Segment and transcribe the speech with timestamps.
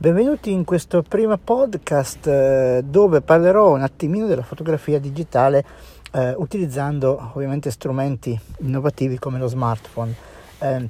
[0.00, 5.62] Benvenuti in questo primo podcast eh, dove parlerò un attimino della fotografia digitale
[6.12, 10.14] eh, utilizzando ovviamente strumenti innovativi come lo smartphone.
[10.58, 10.88] Eh,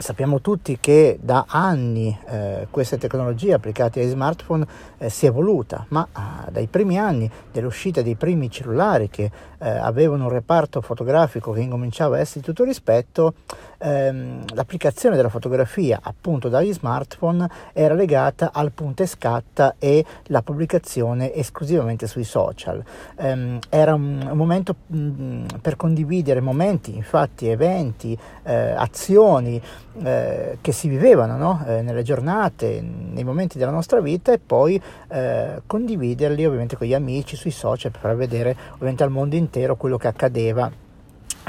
[0.00, 4.64] Sappiamo tutti che da anni eh, queste tecnologie applicate ai smartphone
[4.96, 9.68] eh, si è evoluta, ma eh, dai primi anni dell'uscita dei primi cellulari che eh,
[9.68, 13.34] avevano un reparto fotografico che incominciava a essere di tutto rispetto,
[13.78, 20.42] ehm, l'applicazione della fotografia appunto dagli smartphone era legata al punta e scatta e la
[20.42, 22.84] pubblicazione esclusivamente sui social.
[23.16, 29.60] Ehm, era un, un momento mh, mm, per condividere momenti, infatti eventi, eh, azioni,
[30.02, 31.64] eh, che si vivevano no?
[31.66, 36.94] eh, nelle giornate, nei momenti della nostra vita e poi eh, condividerli ovviamente con gli
[36.94, 40.70] amici sui social per far vedere ovviamente al mondo intero quello che accadeva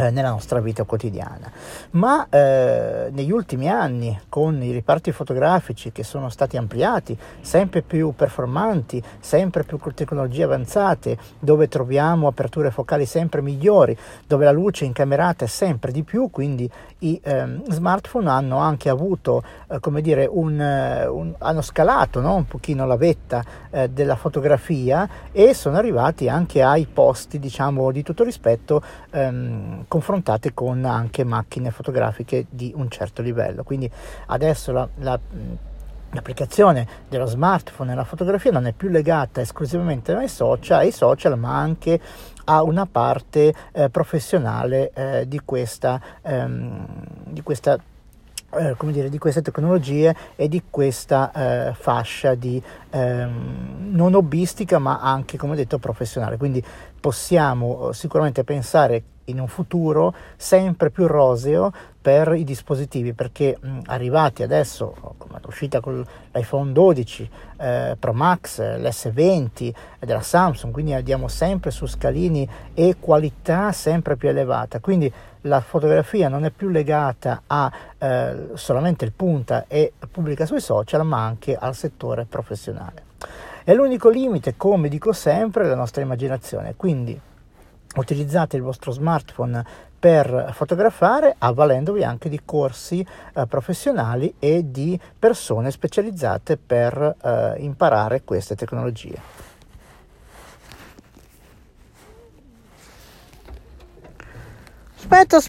[0.10, 1.52] nella nostra vita quotidiana.
[1.92, 8.14] Ma eh, negli ultimi anni, con i riparti fotografici che sono stati ampliati, sempre più
[8.16, 15.46] performanti, sempre più tecnologie avanzate, dove troviamo aperture focali sempre migliori, dove la luce incamerata
[15.46, 20.60] è sempre di più, quindi i eh, smartphone hanno anche avuto, eh, come dire, un,
[20.60, 22.36] eh, un, hanno scalato no?
[22.36, 28.04] un pochino la vetta eh, della fotografia e sono arrivati anche ai posti, diciamo, di
[28.04, 33.64] tutto rispetto ehm, confrontate con anche macchine fotografiche di un certo livello.
[33.64, 33.92] Quindi
[34.28, 35.20] adesso la, la
[36.12, 41.56] L'applicazione dello smartphone nella fotografia non è più legata esclusivamente ai social, ai social ma
[41.60, 42.00] anche
[42.46, 46.84] a una parte eh, professionale eh, di, questa, ehm,
[47.26, 47.78] di questa
[48.52, 51.32] eh, come dire, di queste tecnologie e di questa
[51.70, 56.64] eh, fascia di ehm, non hobbistica ma anche come detto professionale quindi
[57.00, 63.80] possiamo eh, sicuramente pensare in un futuro sempre più roseo per i dispositivi perché mh,
[63.88, 71.28] arrivati adesso come l'uscita con l'iPhone 12 eh, Pro Max l'S20 della Samsung quindi andiamo
[71.28, 74.80] sempre su scalini e qualità sempre più elevata.
[74.80, 75.12] Quindi
[75.42, 81.06] la fotografia non è più legata a eh, solamente il punta e pubblica sui social
[81.06, 83.08] ma anche al settore professionale.
[83.64, 86.74] E l'unico limite come dico sempre è la nostra immaginazione.
[86.76, 87.20] Quindi
[87.96, 89.66] utilizzate il vostro smartphone
[90.00, 98.24] per fotografare avvalendovi anche di corsi eh, professionali e di persone specializzate per eh, imparare
[98.24, 99.48] queste tecnologie.
[104.96, 105.38] Aspetta,